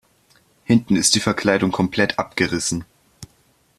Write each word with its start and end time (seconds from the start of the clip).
Hinten 0.63 0.95
ist 0.95 1.13
die 1.13 1.19
Verkleidung 1.19 1.71
komplett 1.71 2.17
abgerissen. 2.17 2.85